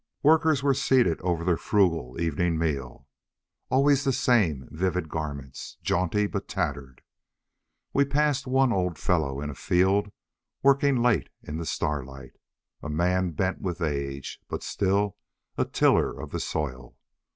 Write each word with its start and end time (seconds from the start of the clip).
Workers 0.23 0.63
were 0.63 0.73
seated 0.73 1.21
over 1.21 1.43
their 1.43 1.55
frugal 1.57 2.19
evening 2.19 2.57
meal. 2.57 3.05
Always 3.69 4.03
the 4.03 4.11
same 4.11 4.67
vivid 4.71 5.09
garments, 5.09 5.77
jaunty 5.83 6.25
but 6.25 6.47
tattered. 6.47 7.03
We 7.93 8.05
passed 8.05 8.47
one 8.47 8.73
old 8.73 8.97
fellow 8.97 9.39
in 9.41 9.51
a 9.51 9.53
field, 9.53 10.11
working 10.63 11.03
late 11.03 11.29
in 11.43 11.57
the 11.57 11.67
starlight. 11.67 12.35
A 12.81 12.89
man 12.89 13.33
bent 13.33 13.61
with 13.61 13.79
age, 13.79 14.39
but 14.49 14.63
still 14.63 15.17
a 15.55 15.65
tiller 15.65 16.19
of 16.19 16.31
the 16.31 16.39
soil. 16.39 16.95